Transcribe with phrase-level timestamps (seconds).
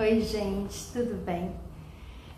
[0.00, 1.54] Oi, gente, tudo bem?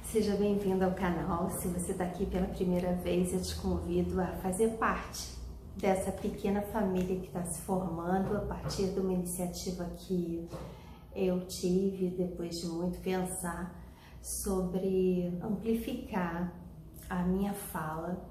[0.03, 1.49] Seja bem-vindo ao canal.
[1.49, 5.37] Se você está aqui pela primeira vez, eu te convido a fazer parte
[5.77, 10.49] dessa pequena família que está se formando a partir de uma iniciativa que
[11.15, 13.73] eu tive depois de muito pensar
[14.21, 16.53] sobre amplificar
[17.09, 18.29] a minha fala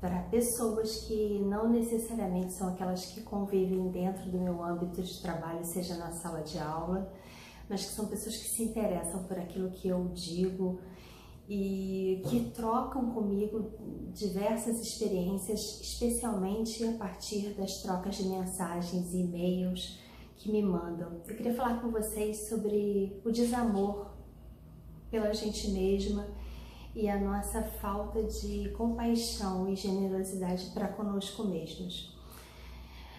[0.00, 5.62] para pessoas que não necessariamente são aquelas que convivem dentro do meu âmbito de trabalho,
[5.64, 7.12] seja na sala de aula,
[7.68, 10.80] mas que são pessoas que se interessam por aquilo que eu digo
[11.48, 13.72] e que trocam comigo
[14.12, 19.98] diversas experiências, especialmente a partir das trocas de mensagens e e-mails
[20.36, 21.22] que me mandam.
[21.26, 24.10] Eu queria falar com vocês sobre o desamor
[25.10, 26.28] pela gente mesma
[26.94, 32.17] e a nossa falta de compaixão e generosidade para conosco mesmos.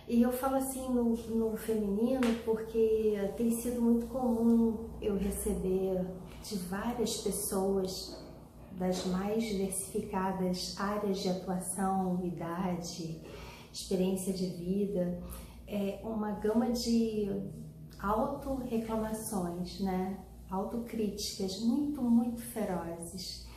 [0.09, 6.03] E eu falo assim no, no feminino porque tem sido muito comum eu receber
[6.41, 8.19] de várias pessoas
[8.71, 13.21] das mais diversificadas áreas de atuação, idade,
[13.71, 15.21] experiência de vida,
[15.67, 17.29] é uma gama de
[17.99, 20.17] auto-reclamações, né?
[20.49, 23.47] autocríticas muito, muito ferozes.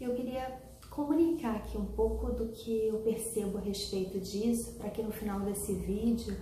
[0.00, 0.65] Eu queria
[0.96, 5.40] comunicar aqui um pouco do que eu percebo a respeito disso, para que no final
[5.40, 6.34] desse vídeo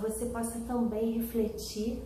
[0.00, 2.02] você possa também refletir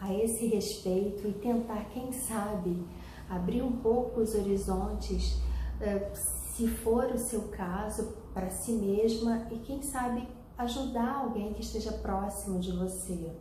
[0.00, 2.80] a esse respeito e tentar, quem sabe,
[3.28, 5.36] abrir um pouco os horizontes,
[5.80, 11.60] eh, se for o seu caso, para si mesma e quem sabe ajudar alguém que
[11.60, 13.32] esteja próximo de você.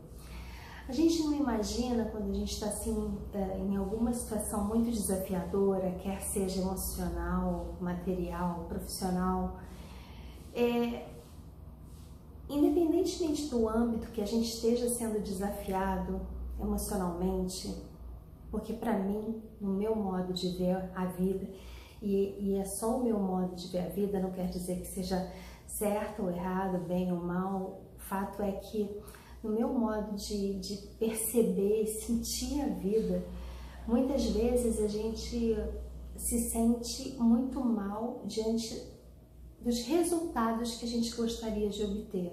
[0.88, 5.92] A gente não imagina quando a gente está assim é, em alguma situação muito desafiadora,
[5.94, 9.60] quer seja emocional, material, profissional,
[10.54, 11.08] é,
[12.48, 16.22] independentemente do âmbito que a gente esteja sendo desafiado
[16.60, 17.76] emocionalmente,
[18.52, 21.50] porque para mim, no meu modo de ver a vida,
[22.00, 24.88] e, e, é só o meu modo de ver a vida, não quer dizer que
[24.88, 25.32] seja
[25.66, 29.02] certo ou errado, bem ou mal, o fato é que
[29.46, 33.24] no meu modo de, de perceber sentir a vida,
[33.88, 35.56] muitas vezes a gente
[36.18, 38.82] se sente muito mal diante
[39.62, 42.32] dos resultados que a gente gostaria de obter.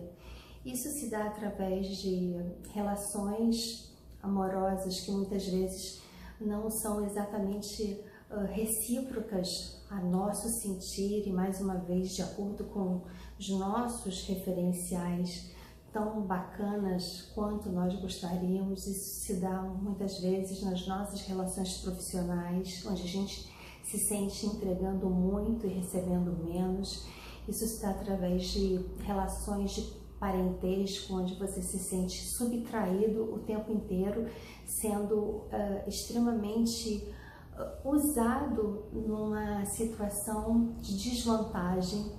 [0.65, 2.35] Isso se dá através de
[2.71, 3.93] relações
[4.23, 6.01] amorosas que muitas vezes
[6.41, 8.01] não são exatamente
[8.55, 13.03] recíprocas a nosso sentir e mais uma vez de acordo com
[13.39, 15.53] os nossos referenciais
[15.93, 18.87] tão bacanas quanto nós gostaríamos.
[18.87, 23.53] Isso se dá muitas vezes nas nossas relações profissionais, onde a gente
[23.85, 27.07] se sente entregando muito e recebendo menos.
[27.47, 33.73] Isso se dá através de relações de parentesco, onde você se sente subtraído o tempo
[33.73, 34.29] inteiro,
[34.65, 37.13] sendo uh, extremamente
[37.59, 42.13] uh, usado numa situação de desvantagem,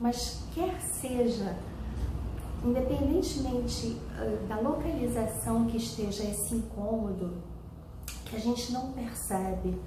[0.00, 1.56] mas quer seja
[2.64, 3.96] independentemente
[4.48, 7.34] da localização que esteja esse incômodo,
[8.24, 9.80] que a gente não percebe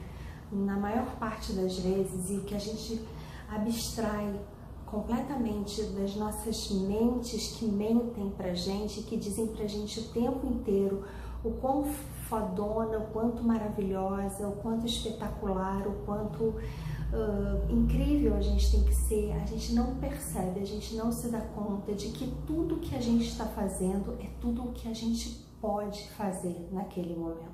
[0.52, 3.02] na maior parte das vezes e que a gente
[3.50, 4.40] abstrai
[4.86, 11.06] completamente das nossas mentes que mentem pra gente, que dizem pra gente o tempo inteiro
[11.44, 11.86] o quão
[12.28, 16.56] fodona, o quanto maravilhosa, o quanto espetacular, o quanto
[17.14, 21.30] uh, incrível a gente tem que ser, a gente não percebe, a gente não se
[21.30, 24.94] dá conta de que tudo que a gente está fazendo é tudo o que a
[24.94, 27.52] gente pode fazer naquele momento.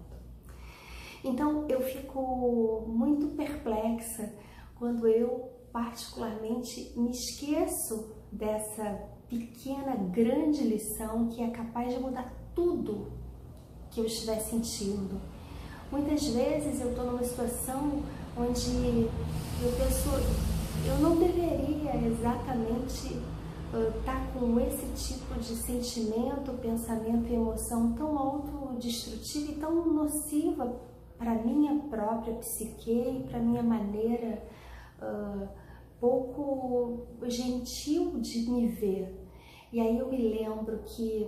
[1.24, 4.34] Então eu fico muito perplexa
[4.76, 13.12] quando eu particularmente me esqueço dessa pequena, grande lição que é capaz de mudar tudo
[13.90, 15.20] que eu estiver sentindo.
[15.92, 18.04] Muitas vezes eu estou numa situação
[18.40, 19.10] onde
[19.62, 20.10] eu penso,
[20.86, 23.08] eu não deveria exatamente
[23.68, 29.86] estar uh, tá com esse tipo de sentimento, pensamento e emoção tão autodestrutiva e tão
[29.92, 30.80] nociva
[31.18, 34.44] para minha própria psique e para minha maneira
[35.02, 35.48] uh,
[36.00, 39.28] pouco gentil de me ver.
[39.74, 41.28] E aí eu me lembro que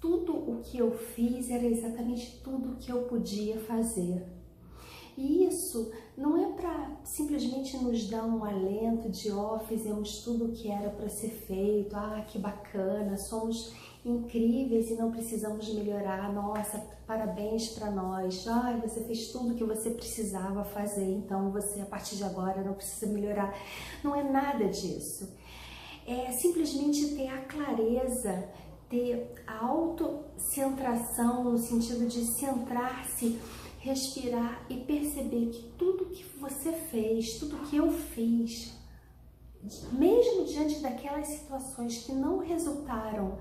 [0.00, 4.24] tudo o que eu fiz era exatamente tudo o que eu podia fazer.
[5.16, 10.46] E isso não é para simplesmente nos dar um alento de, ó, oh, fizemos tudo
[10.46, 13.72] o que era para ser feito, ah, que bacana, somos
[14.04, 19.64] incríveis e não precisamos melhorar, nossa, parabéns para nós, ai, você fez tudo o que
[19.64, 23.56] você precisava fazer, então você a partir de agora não precisa melhorar.
[24.04, 25.34] Não é nada disso.
[26.06, 28.48] É simplesmente ter a clareza
[28.88, 33.38] ter a autocentração no sentido de centrar-se
[33.86, 38.74] respirar e perceber que tudo que você fez, tudo que eu fiz,
[39.92, 43.38] mesmo diante daquelas situações que não resultaram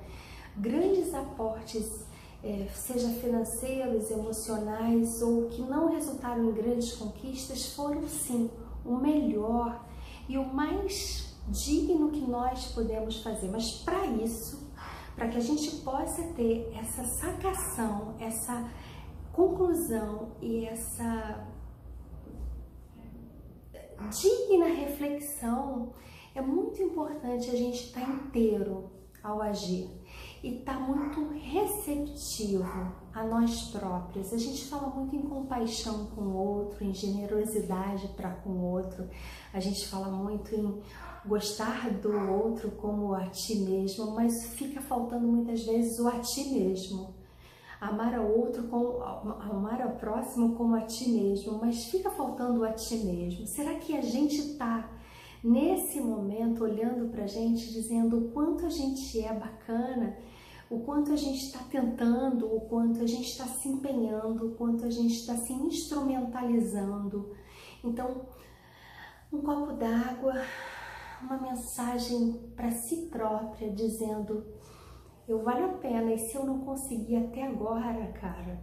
[0.56, 2.06] grandes aportes,
[2.44, 8.52] é, seja financeiros, emocionais ou que não resultaram em grandes conquistas, foram sim
[8.86, 9.84] o melhor
[10.30, 13.50] e o mais digno que nós podemos fazer.
[13.50, 14.70] Mas para isso,
[15.16, 18.70] para que a gente possa ter essa sacação, essa
[19.36, 21.46] conclusão e essa
[24.10, 25.94] digna reflexão,
[26.34, 28.90] é muito importante a gente estar tá inteiro
[29.22, 29.90] ao agir
[30.42, 34.32] e estar tá muito receptivo a nós próprios.
[34.34, 39.10] A gente fala muito em compaixão com o outro, em generosidade para com o outro,
[39.54, 40.82] a gente fala muito em
[41.26, 46.52] gostar do outro como a ti mesmo, mas fica faltando muitas vezes o a ti
[46.52, 47.25] mesmo.
[47.80, 52.72] Amar ao outro, com, amar ao próximo como a ti mesmo, mas fica faltando a
[52.72, 53.45] ti mesmo.
[53.45, 54.89] Será que a gente está
[55.44, 60.18] nesse momento olhando para a gente, dizendo o quanto a gente é bacana,
[60.69, 64.86] o quanto a gente está tentando, o quanto a gente está se empenhando, o quanto
[64.86, 67.36] a gente está se instrumentalizando.
[67.83, 68.25] Então,
[69.31, 70.33] um copo d'água,
[71.22, 74.44] uma mensagem para si própria dizendo:
[75.27, 78.62] eu valho a pena e se eu não conseguir até agora, cara,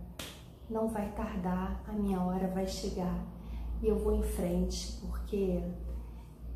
[0.71, 3.27] não vai tardar, a minha hora vai chegar.
[3.83, 5.61] E eu vou em frente, porque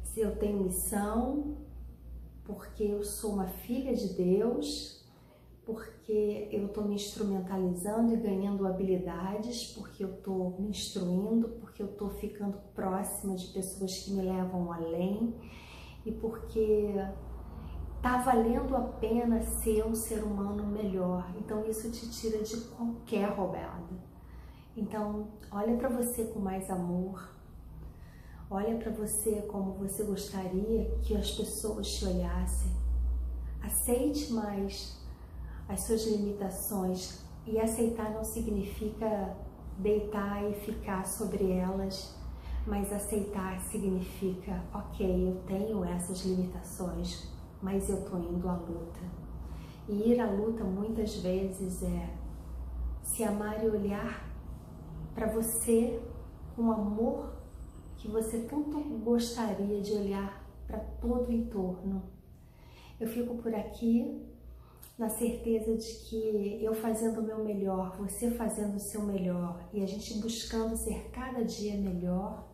[0.03, 1.57] se eu tenho missão,
[2.45, 5.05] porque eu sou uma filha de Deus,
[5.65, 11.87] porque eu estou me instrumentalizando e ganhando habilidades, porque eu estou me instruindo, porque eu
[11.87, 15.35] estou ficando próxima de pessoas que me levam além
[16.05, 16.95] e porque
[18.07, 21.29] tá valendo a pena ser um ser humano melhor.
[21.37, 23.97] Então isso te tira de qualquer roubada.
[24.77, 27.29] Então, olha para você com mais amor.
[28.49, 32.71] Olha para você como você gostaria que as pessoas te olhassem.
[33.61, 35.05] Aceite mais
[35.69, 39.37] as suas limitações e aceitar não significa
[39.79, 42.15] deitar e ficar sobre elas
[42.67, 49.01] mas aceitar significa, ok, eu tenho essas limitações, mas eu tô indo à luta.
[49.89, 52.11] E ir à luta muitas vezes é
[53.03, 54.29] se amar e olhar
[55.15, 56.01] para você
[56.55, 57.33] com amor
[57.97, 62.03] que você tanto gostaria de olhar para todo o entorno.
[62.99, 64.27] Eu fico por aqui
[64.99, 69.83] na certeza de que eu fazendo o meu melhor, você fazendo o seu melhor e
[69.83, 72.49] a gente buscando ser cada dia melhor,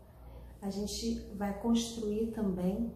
[0.60, 2.93] a gente vai construir também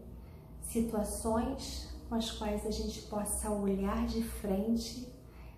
[0.61, 5.07] situações com as quais a gente possa olhar de frente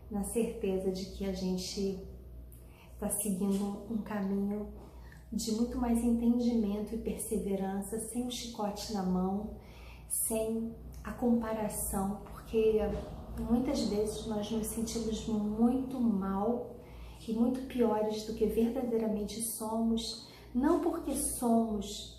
[0.09, 1.99] na certeza de que a gente
[2.93, 4.67] está seguindo um caminho
[5.31, 9.55] de muito mais entendimento e perseverança, sem o chicote na mão,
[10.07, 12.79] sem a comparação, porque
[13.39, 16.75] muitas vezes nós nos sentimos muito mal
[17.27, 22.19] e muito piores do que verdadeiramente somos não porque somos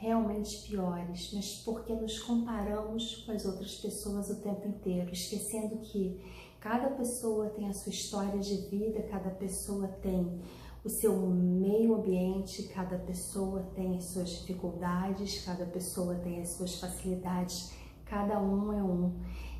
[0.00, 6.20] realmente piores, mas porque nos comparamos com as outras pessoas o tempo inteiro, esquecendo que
[6.60, 10.40] cada pessoa tem a sua história de vida, cada pessoa tem
[10.84, 16.78] o seu meio ambiente, cada pessoa tem as suas dificuldades, cada pessoa tem as suas
[16.78, 17.72] facilidades,
[18.04, 19.12] cada um é um.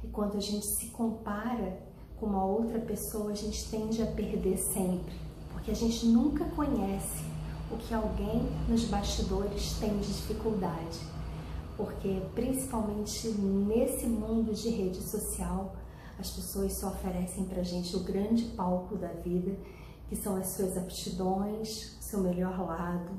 [0.04, 1.82] E quando a gente se compara
[2.16, 5.14] com uma outra pessoa, a gente tende a perder sempre,
[5.52, 7.37] porque a gente nunca conhece
[7.70, 11.00] o que alguém nos bastidores tem de dificuldade,
[11.76, 15.76] porque principalmente nesse mundo de rede social,
[16.18, 19.56] as pessoas só oferecem para gente o grande palco da vida,
[20.08, 23.10] que são as suas aptidões, o seu melhor lado,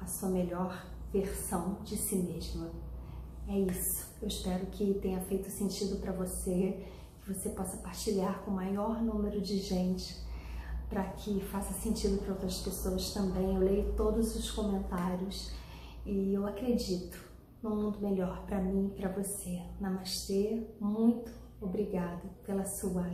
[0.00, 2.70] a sua melhor versão de si mesma.
[3.48, 4.06] É isso.
[4.20, 6.84] Eu espero que tenha feito sentido para você,
[7.22, 10.26] que você possa partilhar com o maior número de gente
[10.88, 13.54] para que faça sentido para outras pessoas também.
[13.54, 15.52] Eu leio todos os comentários
[16.04, 17.18] e eu acredito
[17.62, 19.60] num mundo melhor para mim e para você.
[19.80, 23.08] Namastê, muito obrigada pela sua